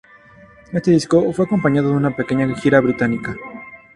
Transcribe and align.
Este 0.73 0.89
disco 0.89 1.31
fue 1.31 1.45
acompañado 1.45 1.89
de 1.91 1.95
una 1.97 2.15
pequeña 2.15 2.47
gira 2.55 2.79
británica. 2.81 3.35